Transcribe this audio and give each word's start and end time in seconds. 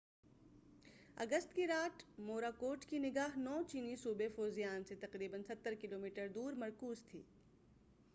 9 0.01 1.23
August 1.23 1.53
کی 1.55 1.67
رات 1.67 2.03
Morakot 2.19 2.85
کی 2.85 2.99
نگاہ 2.99 3.37
چینی 3.67 3.95
صوبے 3.95 4.27
فوزیان 4.35 4.83
سے 4.83 4.95
تقریبا 4.95 5.37
ستر 5.47 5.73
کلومیٹر 5.81 6.27
دور 6.27 6.53
مرکوز 6.53 7.03
تھی 7.05 7.21